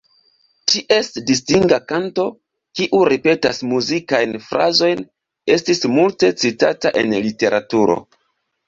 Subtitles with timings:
[0.69, 2.25] Ties distinga kanto,
[2.79, 5.07] kiu ripetas muzikajn frazojn,
[5.59, 8.03] estis multe citata en literaturo.